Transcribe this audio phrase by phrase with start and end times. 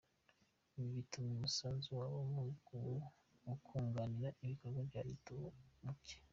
[0.77, 2.19] Ibi bituma umusanzu wabo
[3.43, 5.51] mu kunganira ibikorwa na leta uba
[5.83, 6.17] muke.